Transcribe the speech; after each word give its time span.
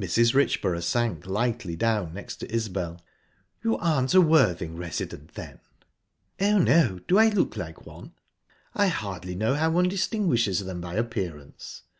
Mrs. 0.00 0.34
Richborough 0.34 0.82
sank 0.82 1.26
lightly 1.28 1.76
down 1.76 2.12
next 2.12 2.38
to 2.38 2.52
Isbel. 2.52 3.00
"You 3.62 3.76
aren't 3.76 4.14
a 4.14 4.20
Worthing 4.20 4.74
resident, 4.76 5.34
then?" 5.34 5.60
"Oh, 6.40 6.58
no. 6.58 6.98
Do 7.06 7.18
I 7.18 7.28
look 7.28 7.56
like 7.56 7.86
one?" 7.86 8.12
"I 8.74 8.88
hardly 8.88 9.36
know 9.36 9.54
how 9.54 9.70
one 9.70 9.88
distinguishes 9.88 10.58
them 10.64 10.80
by 10.80 10.94
appearance. 10.96 11.82